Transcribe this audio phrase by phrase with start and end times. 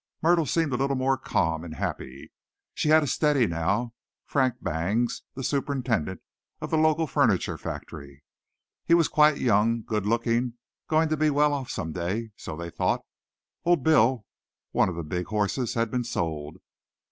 [0.23, 2.31] Myrtle seemed a little more calm and happy.
[2.73, 3.93] She had a real "steady" now,
[4.25, 6.21] Frank Bangs, the superintendent
[6.59, 8.23] of the local furniture factory.
[8.83, 10.55] He was quite young, good looking,
[10.87, 13.01] going to be well off some day, so they thought.
[13.63, 14.25] "Old Bill,"
[14.71, 16.57] one of the big horses, had been sold.